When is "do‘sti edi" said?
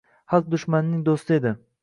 1.11-1.55